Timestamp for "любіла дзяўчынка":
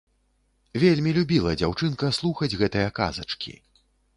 1.17-2.11